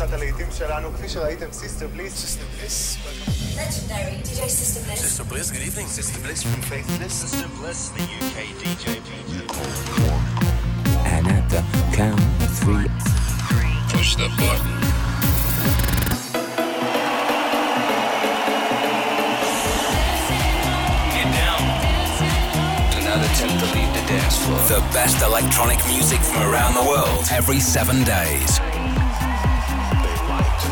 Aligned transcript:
קופסת 0.00 0.12
הלהיטים 0.12 0.46
שלנו, 0.58 0.92
כפי 0.94 1.08
שראיתם, 1.08 1.46
סיסטר 1.52 1.86
בליס. 1.86 2.14
סיסטר 2.16 2.44
בליס, 2.58 2.96
Legendary 3.56 4.16
DJ 4.26 4.40
Sister 4.48 4.80
Bliss. 4.86 5.00
Sister 5.00 5.24
Bliss, 5.24 5.50
good 5.50 5.66
evening. 5.68 5.86
Sister 5.98 6.20
Bliss 6.24 6.42
from 6.42 6.60
Faithless. 6.70 7.14
Sister 7.24 7.48
Bliss, 7.58 7.80
the 7.96 8.04
UK 8.18 8.36
DJ. 8.60 8.84
And 11.14 11.24
at 11.36 11.46
the 11.54 11.62
count 11.96 12.20
of 12.44 12.52
three, 12.62 12.88
Push 13.92 14.10
the 14.16 14.28
button. 14.40 14.74
Get 21.14 21.28
down. 21.40 21.62
Do 22.92 22.98
not 23.08 23.20
attempt 23.28 23.56
to 23.62 23.68
leave 23.76 23.92
the 23.98 24.04
dance 24.12 24.36
floor. 24.42 24.58
the 24.68 24.84
best 24.92 25.18
electronic 25.22 25.80
music 25.94 26.20
from 26.20 26.42
around 26.50 26.74
the 26.74 26.86
world 26.92 27.24
every 27.40 27.60
seven 27.74 28.04
days. 28.04 28.60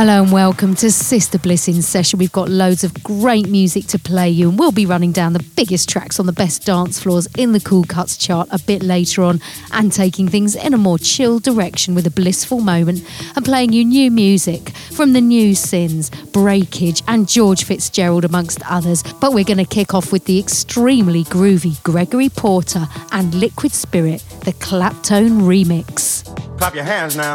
Hello 0.00 0.22
and 0.22 0.32
welcome 0.32 0.74
to 0.76 0.90
Sister 0.90 1.38
Bliss 1.38 1.68
in 1.68 1.82
Session. 1.82 2.18
We've 2.18 2.32
got 2.32 2.48
loads 2.48 2.84
of 2.84 3.02
great 3.02 3.50
music 3.50 3.86
to 3.88 3.98
play 3.98 4.30
you, 4.30 4.48
and 4.48 4.58
we'll 4.58 4.72
be 4.72 4.86
running 4.86 5.12
down 5.12 5.34
the 5.34 5.46
biggest 5.56 5.90
tracks 5.90 6.18
on 6.18 6.24
the 6.24 6.32
best 6.32 6.64
dance 6.64 6.98
floors 6.98 7.28
in 7.36 7.52
the 7.52 7.60
Cool 7.60 7.84
Cuts 7.84 8.16
chart 8.16 8.48
a 8.50 8.58
bit 8.58 8.82
later 8.82 9.22
on, 9.22 9.42
and 9.72 9.92
taking 9.92 10.26
things 10.26 10.56
in 10.56 10.72
a 10.72 10.78
more 10.78 10.96
chill 10.96 11.38
direction 11.38 11.94
with 11.94 12.06
a 12.06 12.10
blissful 12.10 12.62
moment 12.62 13.04
and 13.36 13.44
playing 13.44 13.74
you 13.74 13.84
new 13.84 14.10
music 14.10 14.70
from 14.70 15.12
the 15.12 15.20
New 15.20 15.54
Sins, 15.54 16.08
Breakage, 16.32 17.02
and 17.06 17.28
George 17.28 17.64
Fitzgerald, 17.64 18.24
amongst 18.24 18.62
others. 18.70 19.02
But 19.20 19.34
we're 19.34 19.44
going 19.44 19.58
to 19.58 19.66
kick 19.66 19.92
off 19.92 20.12
with 20.12 20.24
the 20.24 20.38
extremely 20.38 21.24
groovy 21.24 21.82
Gregory 21.82 22.30
Porter 22.30 22.88
and 23.12 23.34
Liquid 23.34 23.72
Spirit, 23.72 24.24
the 24.46 24.54
Claptone 24.54 25.42
remix. 25.42 26.24
Clap 26.56 26.74
your 26.74 26.84
hands 26.84 27.16
now. 27.16 27.34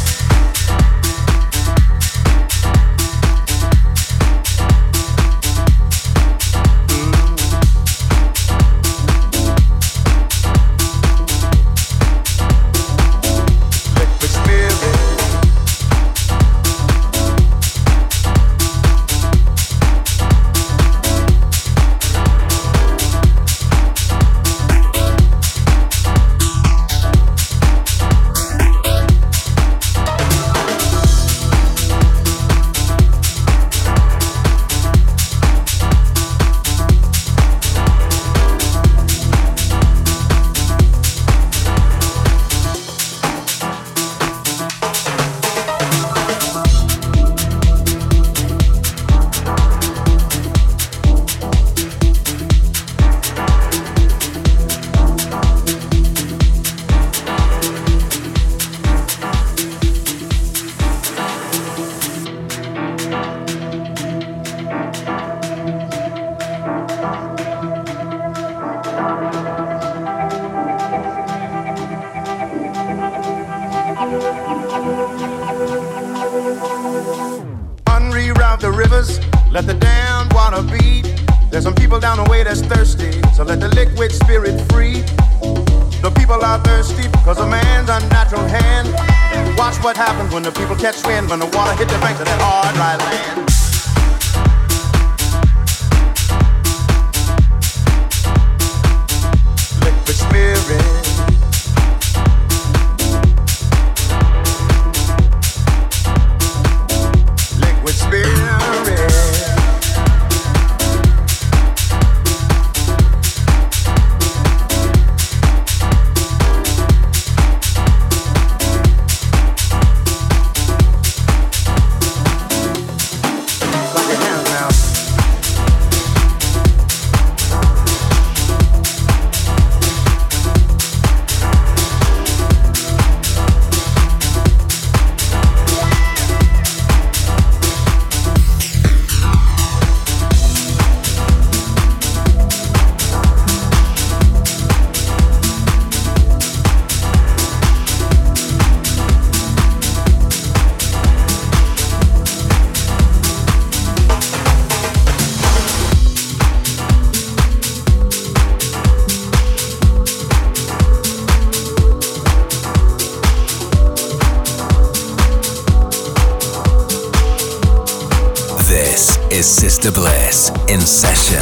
is 169.31 169.45
Sister 169.45 169.91
Bliss 169.91 170.49
in 170.67 170.81
session. 170.81 171.41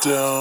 down 0.00 0.38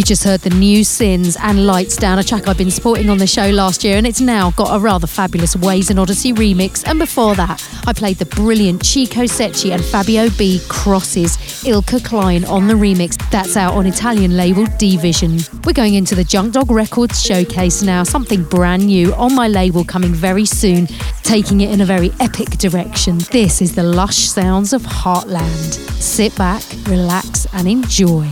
you? 0.00 0.10
just 0.10 0.24
heard 0.24 0.40
the 0.40 0.50
new 0.50 0.82
Sins 0.82 1.36
and 1.40 1.66
Lights 1.66 1.96
Down, 1.96 2.18
a 2.18 2.24
track 2.24 2.48
I've 2.48 2.58
been 2.58 2.72
supporting 2.72 3.08
on 3.10 3.18
the 3.18 3.28
show 3.28 3.48
last 3.50 3.84
year, 3.84 3.96
and 3.96 4.04
it's 4.04 4.20
now 4.20 4.50
got 4.52 4.74
a 4.74 4.80
rather 4.80 5.06
fabulous 5.06 5.54
Waze 5.54 5.96
& 5.98 5.98
Odyssey 5.98 6.32
remix. 6.32 6.82
And 6.84 6.98
before 6.98 7.36
that, 7.36 7.64
I 7.86 7.92
played 7.92 8.16
the 8.16 8.26
brilliant 8.26 8.82
Chico 8.82 9.26
Secchi 9.26 9.72
and 9.72 9.84
Fabio 9.84 10.28
B 10.30 10.60
Crosses 10.68 11.64
Ilka 11.64 12.00
Klein 12.00 12.44
on 12.46 12.66
the 12.66 12.74
remix. 12.74 13.16
That's 13.30 13.56
out 13.56 13.74
on 13.74 13.86
Italian 13.86 14.36
label 14.36 14.66
Division. 14.78 15.38
We're 15.64 15.74
going 15.74 15.94
into 15.94 16.16
the 16.16 16.24
Junk 16.24 16.54
Dog 16.54 16.72
Records 16.72 17.22
showcase 17.22 17.82
now, 17.82 18.02
something 18.02 18.42
brand 18.42 18.86
new 18.86 19.14
on 19.14 19.34
my 19.34 19.46
label 19.46 19.84
coming 19.84 20.12
very 20.12 20.44
soon, 20.44 20.88
taking 21.22 21.60
it 21.60 21.70
in 21.70 21.82
a 21.82 21.86
very 21.86 22.10
epic 22.18 22.48
direction. 22.58 23.18
This 23.30 23.62
is 23.62 23.76
the 23.76 23.84
lush 23.84 24.18
sounds 24.18 24.72
of 24.72 24.82
Heartland. 24.82 25.74
Sit 26.00 26.34
back, 26.36 26.64
relax, 26.88 27.46
and 27.52 27.68
enjoy. 27.68 28.28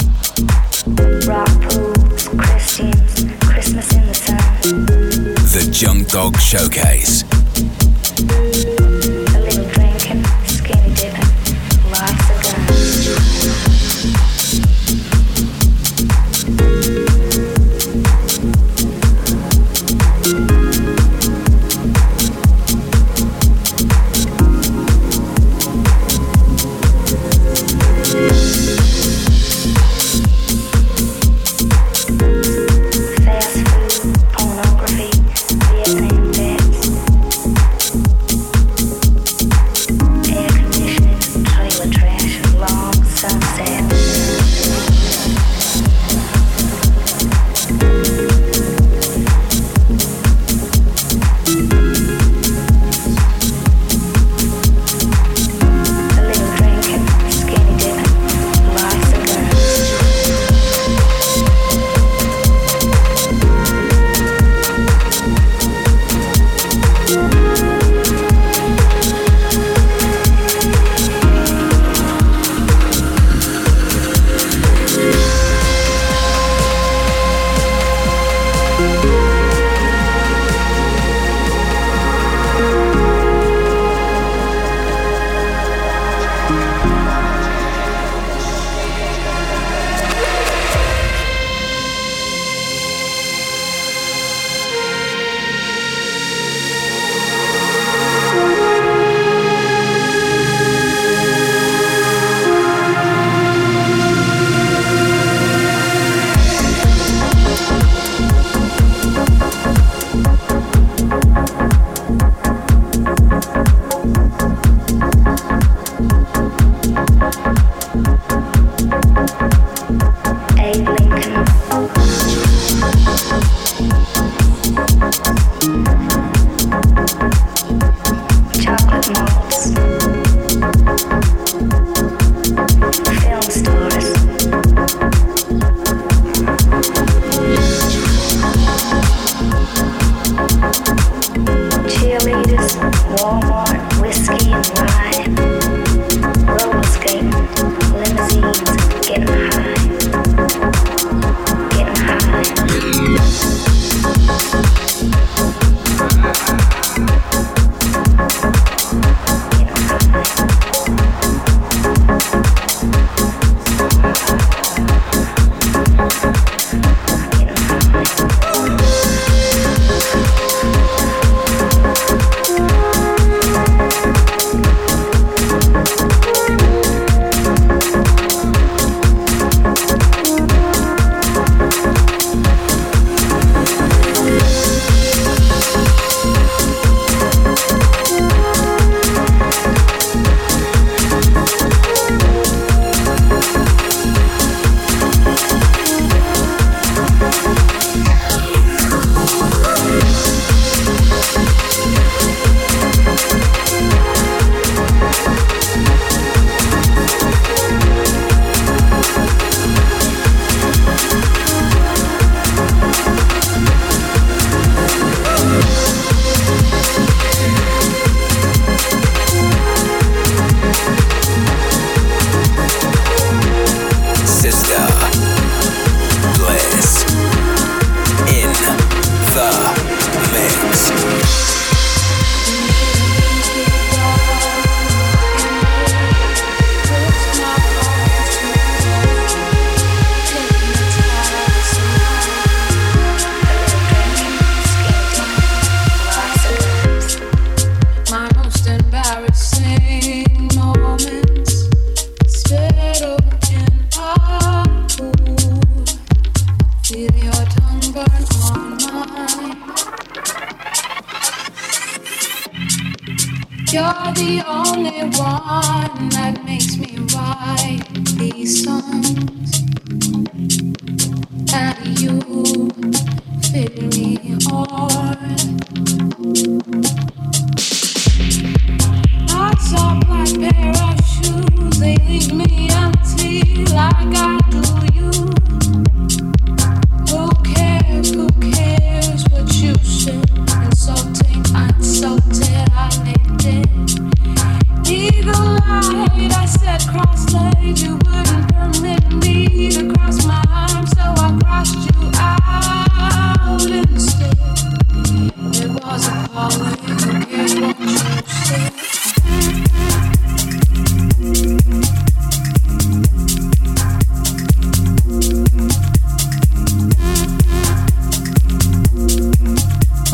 The 5.51 5.69
Junk 5.73 6.09
Dog 6.09 6.39
Showcase. 6.39 7.25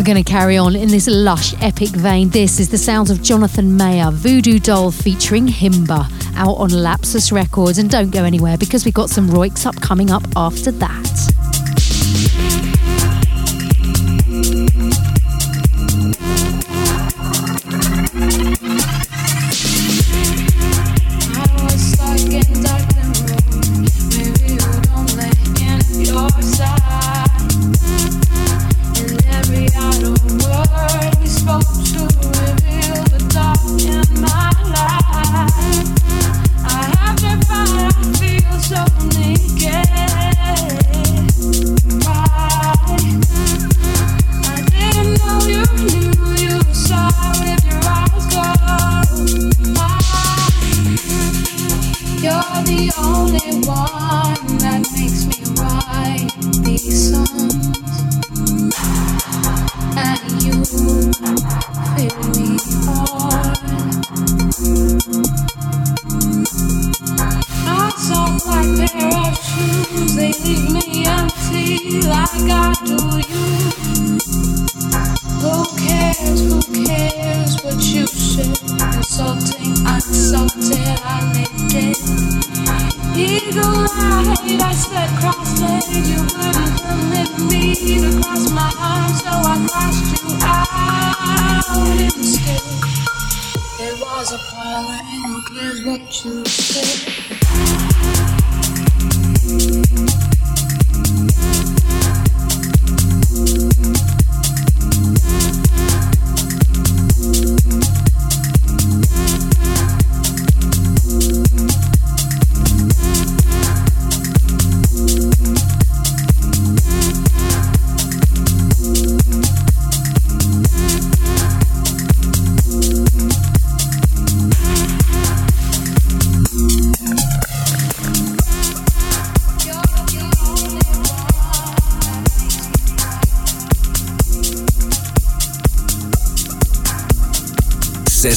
We're 0.05 0.13
going 0.13 0.25
to 0.25 0.31
carry 0.31 0.59
on 0.59 0.77
in 0.77 0.89
this 0.89 1.09
lush, 1.11 1.55
epic 1.63 1.89
vein. 1.89 2.29
This 2.29 2.61
is 2.61 2.69
the 2.69 2.77
sounds 2.77 3.11
of 3.11 3.23
Jonathan 3.23 3.75
Mayer, 3.75 4.11
Voodoo 4.11 4.59
Doll 4.59 4.91
featuring 4.91 5.47
Himba, 5.47 6.13
out 6.37 6.57
on 6.57 6.69
Lapsus 6.69 7.33
Records. 7.33 7.79
And 7.79 7.89
don't 7.89 8.11
go 8.11 8.23
anywhere 8.23 8.59
because 8.59 8.85
we've 8.85 8.93
got 8.93 9.09
some 9.09 9.31
Röyksopp 9.31 9.81
coming 9.81 10.11
up 10.11 10.25
after 10.37 10.73
that. 10.73 11.34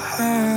heart. 0.00 0.49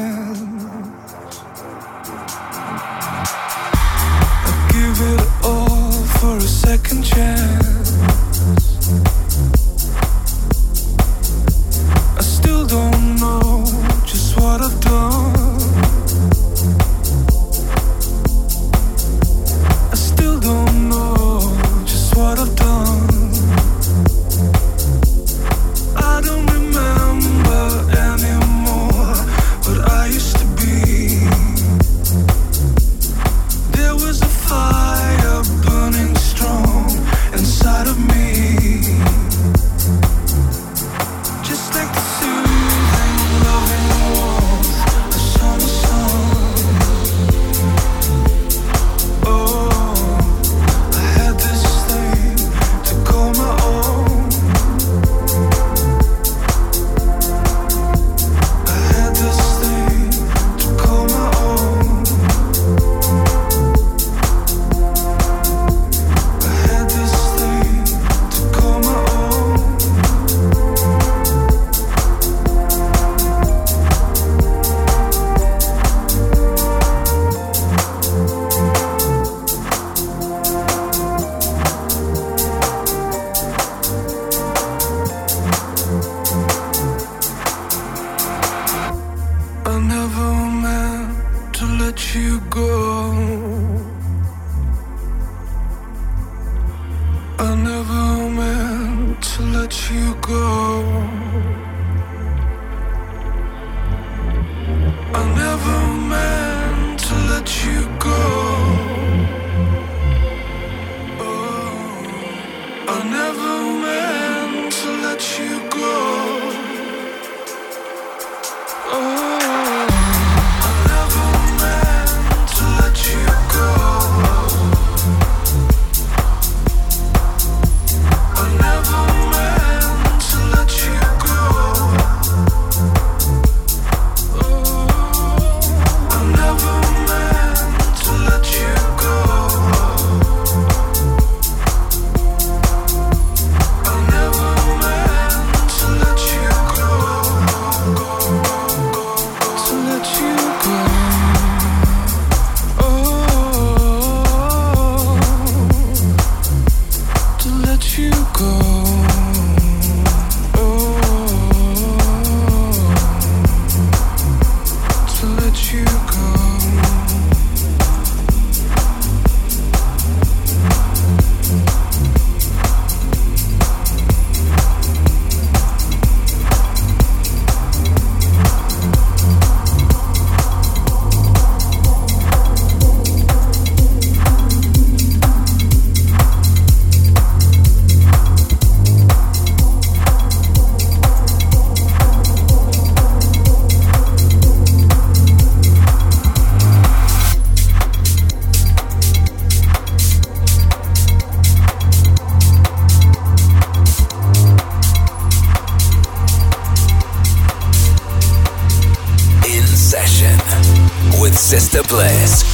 Masterclass 211.94 212.53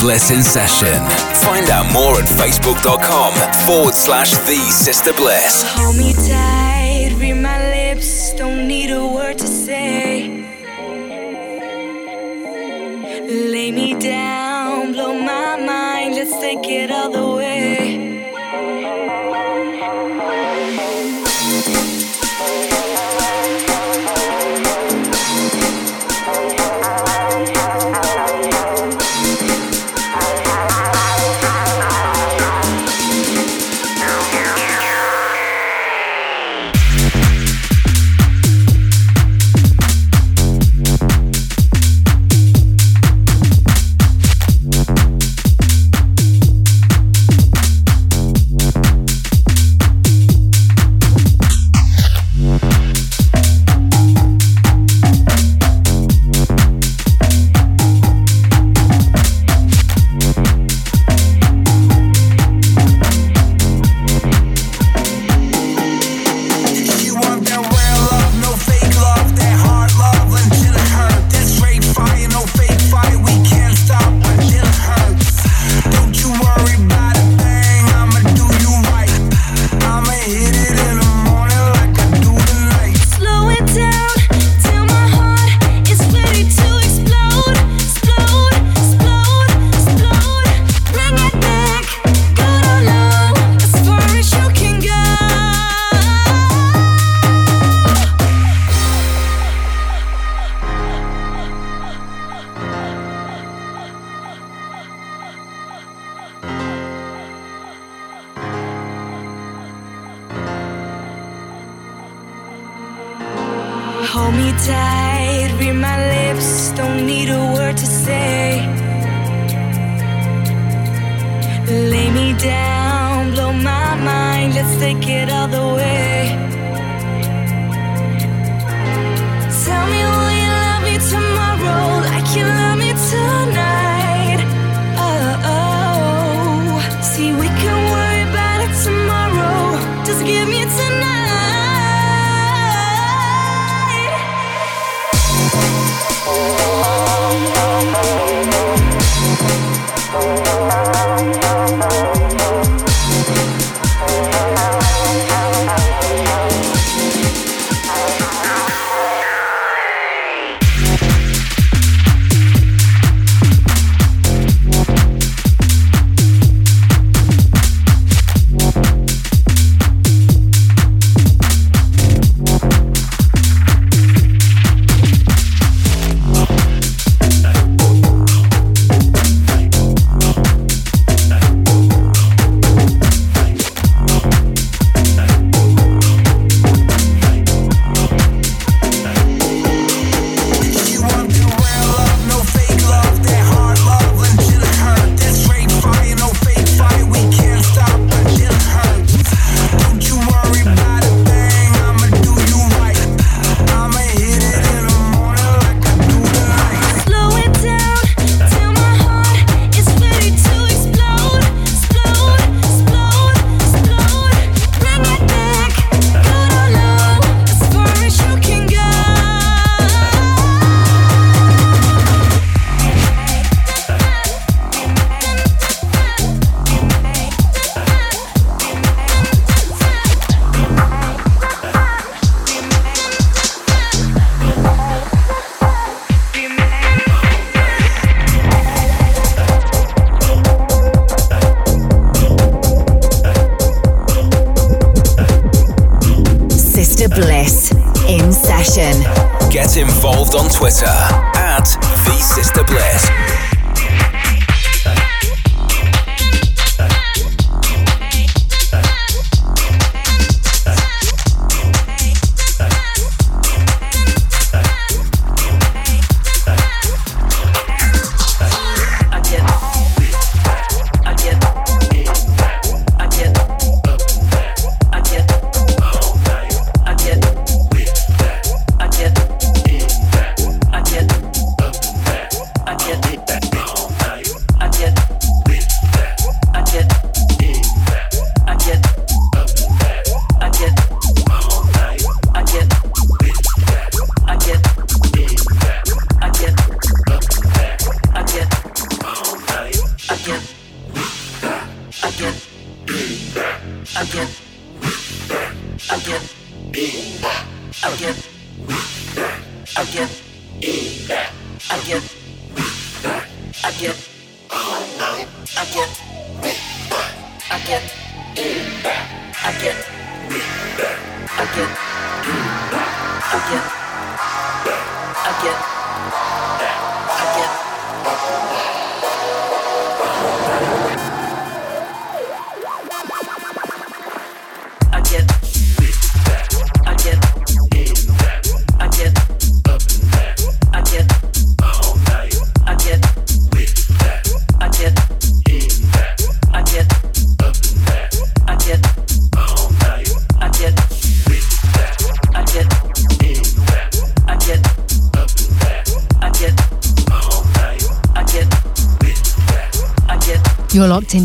Bliss 0.00 0.30
in 0.30 0.42
Session. 0.42 0.94
Find 1.42 1.70
out 1.70 1.92
more 1.92 2.18
at 2.20 2.26
facebook.com 2.28 3.34
forward 3.66 3.94
slash 3.94 4.32
The 4.46 4.56
Sister 4.70 5.12
Bliss. 5.14 5.64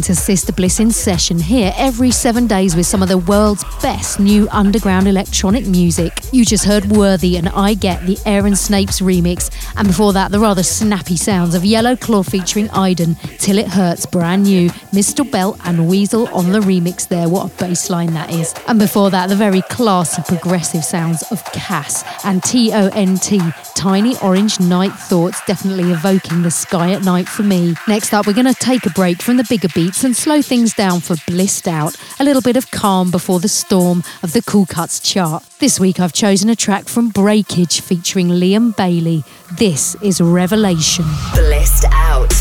You're 0.09 0.15
Sister 0.15 0.51
Bliss 0.51 0.79
in 0.79 0.89
session 0.89 1.37
here 1.37 1.71
every 1.77 2.09
seven 2.09 2.47
days 2.47 2.75
with 2.75 2.87
some 2.87 3.03
of 3.03 3.09
the 3.09 3.19
world's 3.19 3.63
best 3.79 4.19
new 4.19 4.49
underground 4.49 5.07
electronic 5.07 5.67
music. 5.67 6.19
You 6.31 6.45
just 6.45 6.65
heard 6.65 6.85
Worthy 6.85 7.37
and 7.37 7.47
I 7.49 7.75
Get 7.75 8.07
the 8.07 8.17
Aaron 8.25 8.53
Snapes 8.53 9.03
remix, 9.03 9.51
and 9.77 9.87
before 9.87 10.13
that, 10.13 10.31
the 10.31 10.39
rather 10.39 10.63
snappy 10.63 11.15
sounds 11.15 11.53
of 11.53 11.63
Yellow 11.63 11.95
Claw 11.95 12.23
featuring 12.23 12.69
Ayden, 12.69 13.19
Till 13.37 13.59
It 13.59 13.67
Hurts, 13.67 14.07
brand 14.07 14.45
new, 14.45 14.71
Mr. 14.91 15.29
Belt 15.29 15.59
and 15.65 15.79
Wezol 15.79 16.31
on 16.33 16.51
the 16.51 16.59
remix 16.59 17.07
there. 17.07 17.29
What 17.29 17.51
a 17.51 17.55
bass 17.57 17.89
line 17.89 18.13
that 18.13 18.31
is. 18.31 18.53
And 18.67 18.79
before 18.79 19.09
that, 19.11 19.29
the 19.29 19.35
very 19.35 19.61
classy 19.63 20.21
progressive 20.23 20.83
sounds 20.83 21.23
of 21.31 21.43
Cass 21.45 22.03
and 22.25 22.43
TONT, 22.43 23.53
Tiny 23.75 24.17
Orange 24.19 24.59
Night 24.59 24.93
Thoughts, 24.93 25.41
definitely 25.45 25.91
evoking 25.91 26.41
the 26.41 26.51
sky 26.51 26.91
at 26.93 27.03
night 27.03 27.27
for 27.27 27.43
me. 27.43 27.75
Next 27.87 28.13
up, 28.13 28.27
we're 28.27 28.33
going 28.33 28.45
to 28.45 28.53
take 28.53 28.85
a 28.85 28.89
break 28.91 29.21
from 29.21 29.37
the 29.37 29.45
bigger 29.47 29.69
beats 29.75 30.03
and 30.03 30.15
slow 30.15 30.41
things 30.41 30.73
down 30.73 30.99
for 30.99 31.15
Blissed 31.27 31.67
Out, 31.67 31.95
a 32.19 32.23
little 32.23 32.41
bit 32.41 32.57
of 32.57 32.71
calm 32.71 33.11
before 33.11 33.39
the 33.39 33.47
storm 33.47 34.03
of 34.23 34.33
the 34.33 34.41
Cool 34.41 34.65
Cuts 34.65 34.99
chart. 34.99 35.43
This 35.59 35.79
week 35.79 35.99
I've 35.99 36.13
chosen 36.13 36.49
a 36.49 36.55
track 36.55 36.85
from 36.85 37.09
Breakage 37.09 37.81
featuring 37.81 38.29
Liam 38.29 38.75
Bailey. 38.75 39.23
This 39.57 39.95
is 40.01 40.21
Revelation. 40.21 41.05
Blissed 41.33 41.85
Out 41.91 42.33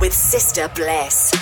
with 0.00 0.12
Sister 0.12 0.70
Bliss. 0.74 1.32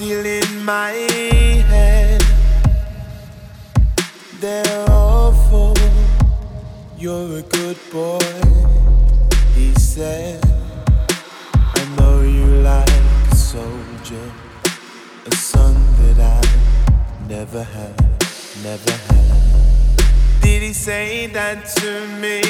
Still 0.00 0.24
in 0.24 0.64
my 0.64 0.92
head. 1.68 2.22
They're 4.40 4.86
awful. 4.88 5.76
You're 6.96 7.40
a 7.40 7.42
good 7.42 7.76
boy, 7.92 8.40
he 9.54 9.74
said. 9.74 10.40
I 11.52 11.84
know 11.98 12.22
you 12.22 12.46
like 12.62 12.88
a 13.30 13.34
soldier, 13.34 14.26
a 15.26 15.34
son 15.34 15.74
that 16.00 16.18
I 16.18 17.28
never 17.28 17.62
had, 17.62 18.00
never 18.64 18.92
had. 18.92 20.40
Did 20.40 20.62
he 20.62 20.72
say 20.72 21.26
that 21.26 21.66
to 21.76 21.90
me? 22.22 22.40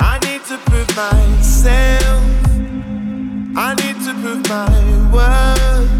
I 0.00 0.18
need 0.18 0.42
to 0.46 0.58
prove 0.66 0.90
myself. 0.96 2.49
I 3.56 3.74
need 3.74 3.96
to 4.04 4.14
prove 4.14 4.48
my 4.48 4.68
worth. 5.12 5.90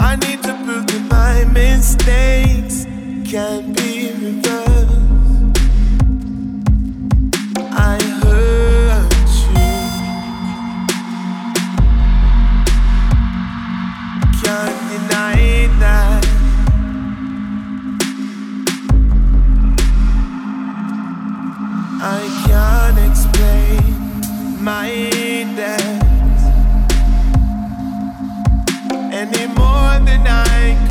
I 0.00 0.16
need 0.16 0.42
to 0.44 0.54
prove 0.64 0.86
that 0.86 1.06
my 1.10 1.44
mistakes 1.52 2.84
can 3.28 3.72
be 3.72 4.12
reversed. 4.12 4.92
I 7.72 7.98
hurt 8.22 9.28
you. 9.52 9.68
Can't 14.40 14.78
deny 14.90 15.66
that. 15.80 16.24
I 22.00 22.20
can't 22.46 22.98
explain 23.10 24.62
my 24.62 24.88
depth 25.56 25.97
any 29.18 29.48
more 29.48 29.98
than 30.06 30.24
I 30.28 30.87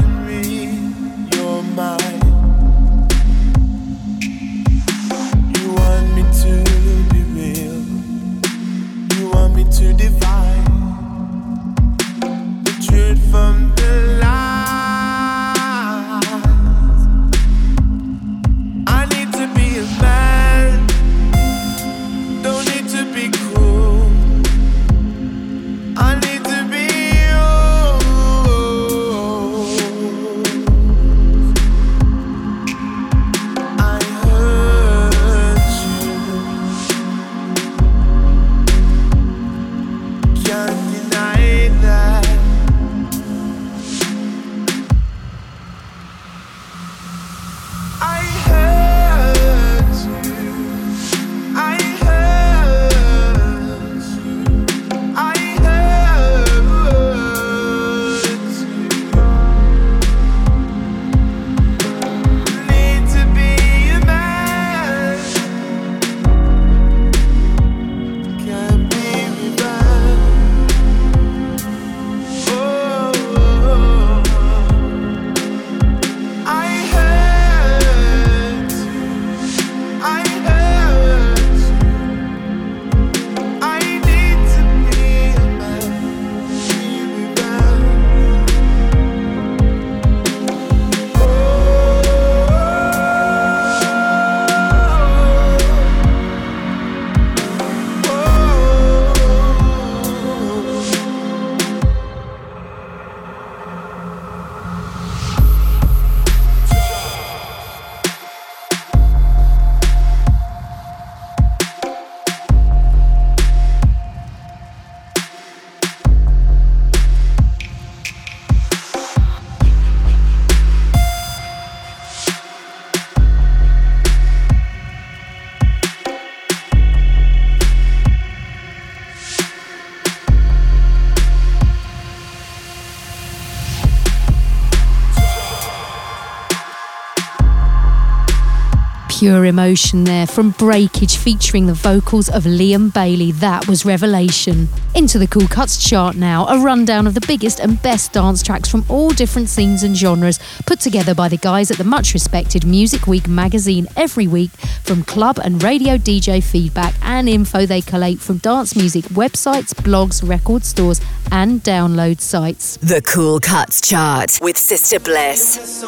pure 139.17 139.45
emotion 139.45 140.03
there 140.03 140.27
from 140.27 140.51
Breakage 140.51 141.17
featuring 141.17 141.65
the 141.65 141.73
vocals 141.73 142.29
of 142.29 142.43
Liam 142.43 142.93
Bailey. 142.93 143.31
That 143.31 143.67
was 143.67 143.83
Revelation. 143.83 144.67
Into 144.93 145.17
the 145.17 145.25
Cool 145.25 145.47
Cuts 145.47 145.89
chart 145.89 146.15
now, 146.15 146.45
a 146.45 146.59
rundown 146.59 147.07
of 147.07 147.15
the 147.15 147.25
biggest 147.25 147.59
and 147.59 147.81
best 147.81 148.13
dance 148.13 148.43
tracks 148.43 148.69
from 148.69 148.85
all 148.87 149.09
different 149.09 149.49
scenes 149.49 149.81
and 149.81 149.97
genres, 149.97 150.39
put 150.67 150.79
together 150.79 151.15
by 151.15 151.29
the 151.29 151.37
guys 151.37 151.71
at 151.71 151.77
the 151.77 151.83
much 151.83 152.13
respected 152.13 152.63
Music 152.63 153.07
Week 153.07 153.27
magazine 153.27 153.87
every 153.95 154.27
week 154.27 154.51
from 154.83 155.03
club 155.03 155.39
and 155.43 155.63
radio 155.63 155.97
DJ 155.97 156.43
feedback 156.43 156.93
and 157.01 157.27
info 157.27 157.65
they 157.65 157.81
collate 157.81 158.19
from 158.19 158.37
dance 158.37 158.75
music 158.75 159.05
websites, 159.05 159.73
blogs, 159.73 160.27
record 160.27 160.63
stores, 160.63 161.01
and 161.31 161.63
download 161.63 162.21
sites. 162.21 162.77
The 162.77 163.01
Cool 163.01 163.39
Cuts 163.39 163.81
chart 163.81 164.37
with 164.43 164.57
Sister 164.57 164.99
Bliss. 164.99 165.83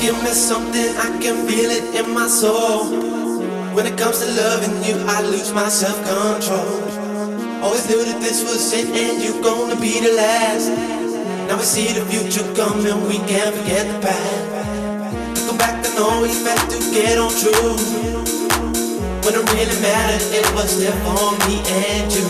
Give 0.00 0.14
me 0.22 0.30
something, 0.30 0.96
I 0.96 1.18
can 1.20 1.46
feel 1.48 1.70
it 1.70 1.94
in 1.94 2.14
my 2.14 2.28
soul. 2.28 2.86
When 3.74 3.86
it 3.86 3.98
comes 3.98 4.20
to 4.20 4.28
loving 4.30 4.84
you, 4.84 4.94
I 5.08 5.22
lose 5.22 5.52
my 5.52 5.68
self 5.68 5.96
control. 6.04 6.80
Always 7.64 7.88
knew 7.88 8.04
that 8.04 8.20
this 8.20 8.44
was 8.44 8.72
it, 8.72 8.86
and 8.86 9.22
you're 9.22 9.42
gonna 9.42 9.76
be 9.80 10.00
the 10.00 10.12
last. 10.14 10.68
Now 11.48 11.56
we 11.56 11.64
see 11.64 11.92
the 11.92 12.04
future 12.06 12.46
coming, 12.54 13.08
we 13.08 13.18
can't 13.26 13.54
forget 13.56 13.86
the 13.88 13.98
past. 14.06 15.46
Looking 15.46 15.58
back, 15.58 15.78
know 15.98 16.22
we 16.22 16.30
had 16.46 16.62
to 16.70 16.78
get 16.94 17.18
on 17.18 17.34
true. 17.34 17.74
When 19.24 19.34
it 19.34 19.44
really 19.50 19.78
mattered, 19.82 20.22
it 20.30 20.46
was 20.54 20.78
there 20.78 20.94
for 21.02 21.34
me 21.48 21.58
and 21.66 22.06
you. 22.14 22.28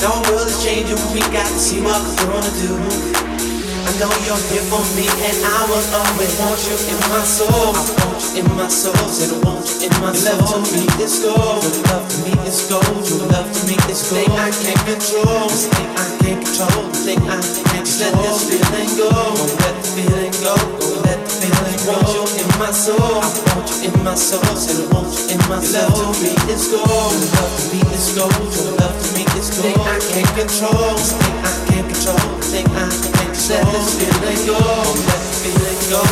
Now 0.00 0.16
our 0.16 0.22
world 0.32 0.48
is 0.48 0.64
changing, 0.64 0.96
we 1.12 1.20
got 1.36 1.46
to 1.46 1.58
see 1.58 1.80
what 1.82 2.00
we're 2.00 2.26
gonna 2.26 2.52
do. 2.64 3.47
I 3.88 3.96
know 3.96 4.12
you're 4.28 4.44
here 4.52 4.60
for 4.68 4.84
me, 4.92 5.08
and 5.08 5.38
I 5.48 5.64
will 5.64 5.80
always 5.96 6.28
want 6.36 6.60
you 6.68 6.76
in 6.92 7.00
my 7.08 7.24
soul. 7.24 7.72
I 7.72 7.80
want 8.04 8.20
you 8.20 8.44
in 8.44 8.48
my 8.52 8.68
soul, 8.68 8.92
said 9.08 9.32
I 9.32 9.40
want 9.40 9.64
you 9.64 9.88
in 9.88 9.94
my 10.04 10.12
soul. 10.12 10.36
Your 10.36 10.52
Love 10.52 10.68
to 10.68 10.76
me 10.76 10.84
is 11.00 11.24
gold, 11.24 11.64
your 11.64 11.88
love 11.88 12.04
to 12.04 12.16
me 12.20 12.36
is 12.44 12.68
gold, 12.68 12.84
your 13.08 13.24
love 13.32 13.48
to 13.48 13.60
me 13.64 13.80
is 13.88 14.04
gold. 14.12 14.28
Thing 14.28 14.32
I 14.36 14.52
can't 14.52 14.84
control, 14.84 15.48
this 15.48 15.72
thing 15.72 15.88
I 15.96 16.04
can't 16.20 16.36
control, 16.44 16.84
the 16.84 17.00
thing 17.00 17.20
I 17.32 17.40
can't 17.40 17.64
control. 17.64 18.12
Let 18.12 18.28
this 18.28 18.40
feeling 18.44 18.92
go, 19.00 19.08
don't 19.08 19.56
let 19.56 19.76
the 19.80 19.88
feeling 19.96 20.34
go, 20.36 20.52
don't 20.52 21.00
let 21.08 21.20
the 21.24 21.32
feeling 21.48 21.80
go. 21.88 21.96
I 21.96 22.04
want 22.04 22.12
you 22.12 22.44
in 22.44 22.48
my 22.60 22.68
soul, 22.68 23.24
I 23.24 23.28
want 23.56 23.72
you 23.72 23.88
in 23.88 23.96
my 24.04 24.12
soul, 24.12 24.52
said 24.52 24.84
I 24.84 24.92
want 24.92 25.16
you 25.16 25.32
in 25.32 25.40
my 25.48 25.64
soul. 25.64 25.88
Your 25.96 26.12
love 26.12 26.12
to 26.12 26.28
me 26.28 26.36
is 26.52 26.68
gold, 26.68 27.16
your 27.24 27.32
love 27.40 27.56
to 27.56 27.64
me 27.72 27.80
is 27.96 28.06
gold, 28.12 28.36
your 28.52 28.68
love 28.84 28.96
to 29.00 29.08
me 29.16 29.24
is 29.32 29.48
gold. 29.48 29.64
Thing 29.64 29.80
I 29.80 29.96
can't 30.12 30.32
control, 30.36 30.92
this 30.92 31.16
thing 31.16 31.36
I 31.40 31.56
can't 31.72 31.88
control, 31.88 32.28
the 32.36 32.44
thing 32.52 32.68
I 32.76 32.92
can't 32.92 33.27
control. 33.48 33.64
Let 33.64 33.72
this 33.72 33.90
feeling 33.96 34.46
go, 34.46 34.58
let 34.58 35.22
the 35.24 35.34
feeling 35.42 35.80
go, 35.90 36.02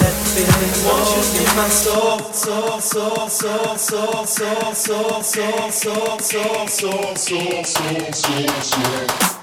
let 0.00 0.14
the 0.16 0.26
feeling 0.32 0.74
go. 0.82 0.88
Want 0.88 1.08
you 1.12 1.40
in 1.40 1.56
my 1.56 1.68
soul, 1.68 2.18
soul, 2.32 2.80
soul, 2.80 3.28
soul, 3.28 3.78
soul, 3.78 4.26
soul, 4.26 4.74
soul, 4.74 5.22
soul, 5.22 5.22
soul, 5.22 5.70
soul, 5.72 6.66
soul, 6.66 6.66
soul, 6.66 7.14
soul, 7.14 8.12
soul, 8.12 8.62
soul. 8.62 9.35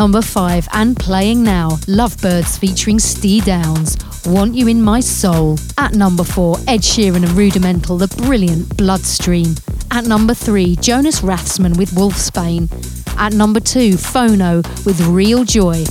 Number 0.00 0.22
five 0.22 0.66
and 0.72 0.96
playing 0.96 1.42
now, 1.42 1.68
Lovebirds 1.86 2.56
featuring 2.56 2.98
Steve 2.98 3.44
Downs, 3.44 3.98
Want 4.24 4.54
You 4.54 4.66
in 4.66 4.80
My 4.80 4.98
Soul. 4.98 5.58
At 5.76 5.92
number 5.92 6.24
four, 6.24 6.56
Ed 6.66 6.80
Sheeran 6.80 7.16
and 7.16 7.32
Rudimental, 7.32 7.98
the 7.98 8.08
brilliant 8.24 8.78
Bloodstream. 8.78 9.56
At 9.90 10.06
number 10.06 10.32
three, 10.32 10.76
Jonas 10.76 11.20
Rathsman 11.20 11.76
with 11.76 11.90
Wolfsbane. 11.90 12.70
At 13.18 13.34
number 13.34 13.60
two, 13.60 13.90
Phono 13.90 14.64
with 14.86 14.98
Real 15.02 15.44
Joy. 15.44 15.84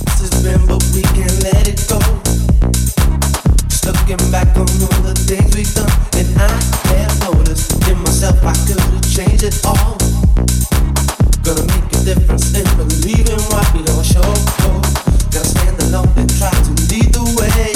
I'm 11.46 11.56
gonna 15.30 15.44
stand 15.44 15.80
in 15.80 15.94
and 15.94 16.30
try 16.36 16.50
to 16.50 16.72
lead 16.92 17.14
the 17.16 17.24
way. 17.38 17.72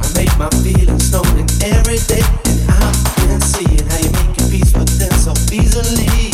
I 0.00 0.06
make 0.16 0.32
my 0.38 0.48
feelings 0.64 1.10
told 1.10 1.26
every 1.62 1.98
day 2.08 2.24
And 2.48 2.70
I 2.70 2.92
can 3.16 3.40
see 3.40 3.68
how 3.88 3.98
you 4.00 4.10
make 4.16 4.40
your 4.40 4.48
peace 4.48 4.72
with 4.72 4.88
so 5.20 5.32
easily. 5.52 6.32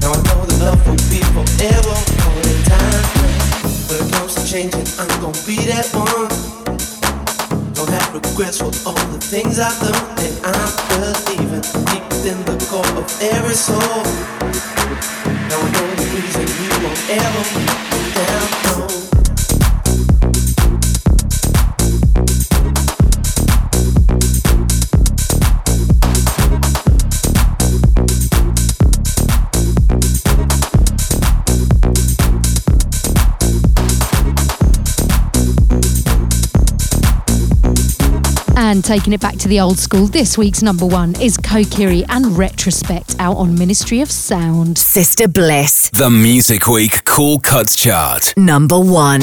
Now 0.00 0.12
I 0.12 0.20
know 0.24 0.44
the 0.46 0.56
love 0.64 0.80
will 0.86 0.96
be 1.12 1.20
forever, 1.36 1.96
all 2.24 2.40
the 2.40 2.56
time. 2.64 3.04
But 3.86 4.00
it 4.00 4.12
goes 4.12 4.34
to 4.34 4.46
changing, 4.46 4.88
I'm 4.98 5.08
gon' 5.20 5.36
be 5.44 5.56
that 5.66 5.92
one. 5.92 6.47
Have 7.88 8.12
regrets 8.12 8.58
for 8.58 8.72
all 8.86 8.94
the 9.12 9.18
things 9.18 9.58
I've 9.58 9.78
done, 9.80 9.94
and 10.18 10.36
I'm 10.44 10.72
believing 10.88 11.62
deep 11.88 12.04
in 12.28 12.38
the 12.44 12.56
core 12.68 12.84
of 13.00 13.08
every 13.22 13.54
soul. 13.54 14.04
Now 15.48 15.58
I 15.58 15.70
know 15.72 15.88
the 15.96 16.06
reason 16.14 16.46
we 16.60 16.68
won't 16.84 17.10
ever 17.10 17.44
down. 18.14 18.78
No. 18.78 18.87
And 38.68 38.84
taking 38.84 39.14
it 39.14 39.20
back 39.22 39.38
to 39.38 39.48
the 39.48 39.60
old 39.60 39.78
school, 39.78 40.08
this 40.08 40.36
week's 40.36 40.62
number 40.62 40.84
one 40.84 41.18
is 41.22 41.38
Kokiri 41.38 42.04
and 42.10 42.36
Retrospect 42.36 43.16
out 43.18 43.38
on 43.38 43.58
Ministry 43.58 44.02
of 44.02 44.10
Sound. 44.10 44.76
Sister 44.76 45.26
Bliss, 45.26 45.88
The 45.88 46.10
Music 46.10 46.66
Week 46.66 47.02
Cool 47.06 47.40
Cuts 47.40 47.74
Chart. 47.74 48.34
number 48.36 48.78
one. 48.78 49.22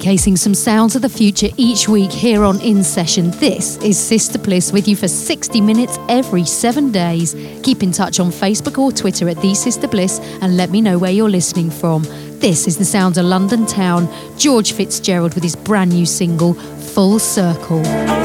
Showcasing 0.00 0.38
some 0.38 0.54
sounds 0.54 0.96
of 0.96 1.02
the 1.02 1.08
future 1.08 1.48
each 1.56 1.88
week 1.88 2.10
here 2.10 2.42
on 2.42 2.60
In 2.60 2.82
Session. 2.82 3.30
This 3.32 3.76
is 3.78 3.98
Sister 3.98 4.38
Bliss 4.38 4.72
with 4.72 4.88
you 4.88 4.96
for 4.96 5.08
60 5.08 5.60
minutes 5.60 5.98
every 6.08 6.44
seven 6.44 6.90
days. 6.90 7.34
Keep 7.62 7.82
in 7.82 7.92
touch 7.92 8.18
on 8.18 8.30
Facebook 8.30 8.78
or 8.78 8.92
Twitter 8.92 9.28
at 9.28 9.40
The 9.42 9.54
Sister 9.54 9.88
Bliss 9.88 10.18
and 10.40 10.56
let 10.56 10.70
me 10.70 10.80
know 10.80 10.98
where 10.98 11.10
you're 11.10 11.28
listening 11.28 11.70
from. 11.70 12.04
This 12.40 12.66
is 12.66 12.78
the 12.78 12.84
sound 12.84 13.18
of 13.18 13.26
London 13.26 13.66
town. 13.66 14.08
George 14.38 14.72
Fitzgerald 14.72 15.34
with 15.34 15.42
his 15.42 15.56
brand 15.56 15.92
new 15.92 16.06
single, 16.06 16.54
Full 16.54 17.18
Circle. 17.18 18.19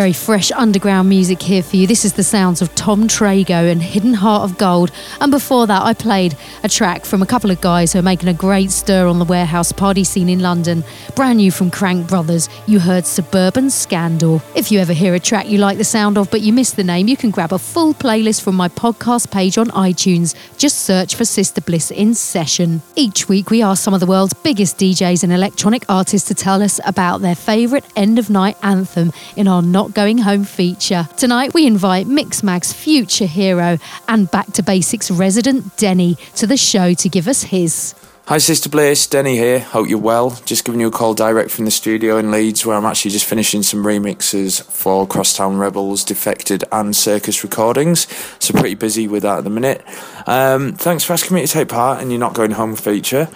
Very 0.00 0.12
fresh 0.14 0.50
underground 0.52 1.10
music 1.10 1.42
here 1.42 1.62
for 1.62 1.76
you. 1.76 1.86
This 1.86 2.06
is 2.06 2.14
the 2.14 2.24
sounds 2.24 2.62
of 2.62 2.74
Tom 2.74 3.06
Trago 3.06 3.70
and 3.70 3.82
Hidden 3.82 4.14
Heart 4.14 4.44
of 4.50 4.56
Gold. 4.56 4.90
And 5.20 5.30
before 5.30 5.66
that, 5.66 5.82
I 5.82 5.92
played 5.92 6.38
a 6.62 6.68
track 6.68 7.04
from 7.04 7.22
a 7.22 7.26
couple 7.26 7.50
of 7.50 7.60
guys 7.60 7.92
who 7.92 7.98
are 7.98 8.02
making 8.02 8.28
a 8.28 8.34
great 8.34 8.70
stir 8.70 9.06
on 9.06 9.18
the 9.18 9.24
warehouse 9.24 9.72
party 9.72 10.04
scene 10.04 10.28
in 10.28 10.40
London. 10.40 10.84
Brand 11.14 11.38
new 11.38 11.50
from 11.50 11.70
Crank 11.70 12.08
Brothers, 12.08 12.48
you 12.66 12.80
heard 12.80 13.06
Suburban 13.06 13.70
Scandal. 13.70 14.42
If 14.54 14.70
you 14.70 14.78
ever 14.78 14.92
hear 14.92 15.14
a 15.14 15.20
track 15.20 15.48
you 15.48 15.58
like 15.58 15.78
the 15.78 15.84
sound 15.84 16.18
of 16.18 16.30
but 16.30 16.40
you 16.40 16.52
miss 16.52 16.72
the 16.72 16.84
name, 16.84 17.08
you 17.08 17.16
can 17.16 17.30
grab 17.30 17.52
a 17.52 17.58
full 17.58 17.94
playlist 17.94 18.42
from 18.42 18.54
my 18.54 18.68
podcast 18.68 19.30
page 19.30 19.58
on 19.58 19.68
iTunes. 19.68 20.34
Just 20.58 20.80
search 20.80 21.14
for 21.14 21.24
Sister 21.24 21.60
Bliss 21.60 21.90
in 21.90 22.14
Session. 22.14 22.82
Each 22.96 23.28
week, 23.28 23.50
we 23.50 23.62
ask 23.62 23.82
some 23.82 23.94
of 23.94 24.00
the 24.00 24.06
world's 24.06 24.34
biggest 24.34 24.78
DJs 24.78 25.22
and 25.22 25.32
electronic 25.32 25.84
artists 25.88 26.28
to 26.28 26.34
tell 26.34 26.62
us 26.62 26.80
about 26.84 27.20
their 27.20 27.34
favourite 27.34 27.84
end 27.96 28.18
of 28.18 28.30
night 28.30 28.56
anthem 28.62 29.12
in 29.36 29.48
our 29.48 29.62
Not 29.62 29.94
Going 29.94 30.18
Home 30.18 30.44
feature. 30.44 31.08
Tonight, 31.16 31.54
we 31.54 31.66
invite 31.66 32.06
Mixmag's 32.06 32.72
future 32.72 33.26
hero 33.26 33.78
and 34.08 34.30
Back 34.30 34.52
to 34.52 34.62
Basics 34.62 35.10
resident 35.10 35.76
Denney 35.76 36.16
to 36.34 36.46
the 36.50 36.56
show 36.56 36.92
to 36.92 37.08
give 37.08 37.28
us 37.28 37.44
his. 37.44 37.94
Hi, 38.26 38.38
Sister 38.38 38.68
Bliss, 38.68 39.06
Denney 39.06 39.34
here. 39.34 39.60
Hope 39.60 39.88
you're 39.88 40.00
well. 40.00 40.30
Just 40.44 40.64
giving 40.64 40.80
you 40.80 40.88
a 40.88 40.90
call 40.90 41.14
direct 41.14 41.50
from 41.50 41.64
the 41.64 41.70
studio 41.70 42.16
in 42.18 42.32
Leeds, 42.32 42.66
where 42.66 42.76
I'm 42.76 42.84
actually 42.84 43.12
just 43.12 43.24
finishing 43.24 43.62
some 43.62 43.84
remixes 43.84 44.60
for 44.62 45.06
Crosstown 45.06 45.58
Rebels, 45.58 46.04
Defected, 46.04 46.64
and 46.72 46.94
Circus 46.94 47.44
Recordings. 47.44 48.08
So, 48.40 48.52
pretty 48.52 48.74
busy 48.74 49.06
with 49.06 49.22
that 49.22 49.38
at 49.38 49.44
the 49.44 49.50
minute. 49.50 49.84
Um, 50.26 50.72
thanks 50.72 51.04
for 51.04 51.12
asking 51.12 51.36
me 51.36 51.46
to 51.46 51.52
take 51.52 51.68
part 51.68 52.02
in 52.02 52.10
your 52.10 52.18
Not 52.18 52.34
Going 52.34 52.52
Home 52.52 52.74
feature. 52.74 53.28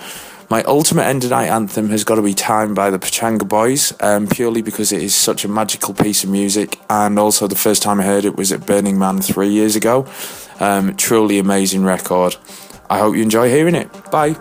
My 0.50 0.64
ultimate 0.64 1.04
end 1.04 1.22
of 1.22 1.30
night 1.30 1.50
anthem 1.50 1.90
has 1.90 2.02
got 2.02 2.16
to 2.16 2.22
be 2.22 2.34
Time 2.34 2.74
by 2.74 2.90
the 2.90 2.98
Pachanga 2.98 3.48
Boys, 3.48 3.92
um, 4.00 4.26
purely 4.26 4.60
because 4.60 4.92
it 4.92 5.02
is 5.02 5.14
such 5.14 5.44
a 5.44 5.48
magical 5.48 5.94
piece 5.94 6.24
of 6.24 6.30
music, 6.30 6.80
and 6.90 7.18
also 7.18 7.46
the 7.46 7.54
first 7.54 7.82
time 7.82 8.00
I 8.00 8.04
heard 8.04 8.24
it 8.24 8.36
was 8.36 8.50
at 8.50 8.66
Burning 8.66 8.98
Man 8.98 9.20
three 9.20 9.50
years 9.50 9.76
ago. 9.76 10.06
Um, 10.60 10.96
truly 10.96 11.38
amazing 11.38 11.84
record. 11.84 12.36
I 12.90 12.98
hope 12.98 13.16
you 13.16 13.22
enjoy 13.22 13.48
hearing 13.48 13.74
it. 13.74 13.88
Bye. 14.10 14.36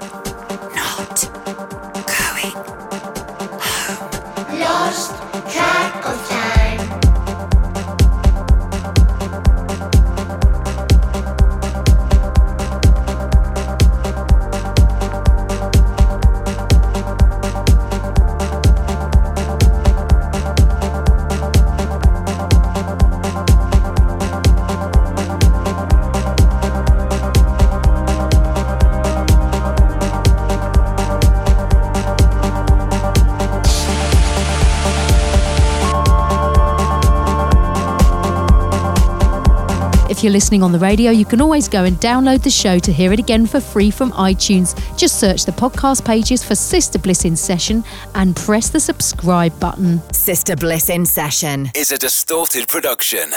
If 40.23 40.27
you're 40.27 40.31
listening 40.31 40.63
on 40.63 40.71
the 40.71 40.79
radio, 40.79 41.11
you 41.11 41.25
can 41.25 41.41
always 41.41 41.67
go 41.67 41.83
and 41.83 41.97
download 41.97 42.43
the 42.43 42.49
show 42.49 42.79
to 42.79 42.93
hear 42.93 43.11
it 43.11 43.19
again 43.19 43.45
for 43.45 43.59
free 43.59 43.91
from 43.91 44.13
iTunes. 44.13 44.73
Just 44.97 45.19
search 45.19 45.43
the 45.43 45.51
podcast 45.51 46.05
pages 46.05 46.45
for 46.45 46.55
Sister 46.55 46.97
Bliss 46.97 47.25
in 47.25 47.35
Session 47.35 47.83
and 48.15 48.33
press 48.33 48.69
the 48.69 48.79
subscribe 48.79 49.59
button. 49.59 50.01
Sister 50.13 50.55
Bliss 50.55 50.89
in 50.89 51.05
Session 51.05 51.69
is 51.75 51.91
a 51.91 51.97
distorted 51.97 52.69
production. 52.69 53.33